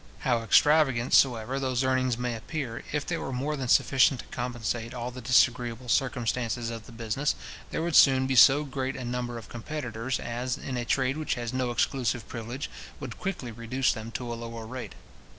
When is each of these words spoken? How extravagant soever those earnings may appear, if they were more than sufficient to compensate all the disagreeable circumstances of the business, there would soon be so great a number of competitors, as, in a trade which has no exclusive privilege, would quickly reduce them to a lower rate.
How 0.21 0.41
extravagant 0.41 1.13
soever 1.13 1.59
those 1.59 1.83
earnings 1.83 2.17
may 2.17 2.35
appear, 2.35 2.83
if 2.91 3.05
they 3.05 3.17
were 3.17 3.31
more 3.31 3.55
than 3.55 3.67
sufficient 3.67 4.21
to 4.21 4.25
compensate 4.31 4.95
all 4.95 5.11
the 5.11 5.21
disagreeable 5.21 5.89
circumstances 5.89 6.71
of 6.71 6.87
the 6.87 6.91
business, 6.91 7.35
there 7.69 7.83
would 7.83 7.95
soon 7.95 8.25
be 8.25 8.35
so 8.35 8.63
great 8.63 8.95
a 8.95 9.05
number 9.05 9.37
of 9.37 9.47
competitors, 9.47 10.19
as, 10.19 10.57
in 10.57 10.75
a 10.75 10.85
trade 10.85 11.17
which 11.17 11.35
has 11.35 11.53
no 11.53 11.69
exclusive 11.69 12.27
privilege, 12.27 12.67
would 12.99 13.19
quickly 13.19 13.51
reduce 13.51 13.93
them 13.93 14.09
to 14.13 14.33
a 14.33 14.33
lower 14.33 14.65
rate. 14.65 14.95